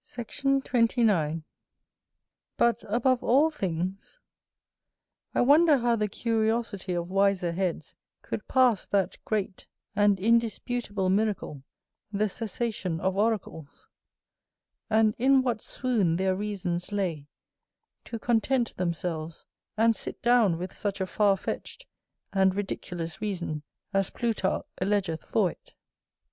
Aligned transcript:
Sect. 0.00 0.38
29. 0.64 1.42
But, 2.56 2.84
above 2.86 3.24
all 3.24 3.50
things, 3.50 4.20
I 5.34 5.40
wonder 5.40 5.78
how 5.78 5.96
the 5.96 6.06
curiosity 6.06 6.92
of 6.92 7.10
wiser 7.10 7.50
heads 7.50 7.96
could 8.22 8.46
pass 8.46 8.86
that 8.86 9.18
great 9.24 9.66
and 9.96 10.20
indisputable 10.20 11.10
miracle, 11.10 11.64
the 12.12 12.28
cessation 12.28 13.00
of 13.00 13.16
oracles; 13.16 13.88
and 14.88 15.12
in 15.18 15.42
what 15.42 15.60
swoon 15.60 16.14
their 16.14 16.36
reasons 16.36 16.92
lay, 16.92 17.26
to 18.04 18.20
content 18.20 18.76
themselves, 18.76 19.44
and 19.76 19.96
sit 19.96 20.22
down 20.22 20.56
with 20.56 20.72
such 20.72 21.00
a 21.00 21.06
far 21.08 21.36
fetched 21.36 21.84
and 22.32 22.54
ridiculous 22.54 23.20
reason 23.20 23.64
as 23.92 24.08
Plutarch 24.10 24.64
allegeth 24.80 25.24
for 25.24 25.50
it. 25.50 25.74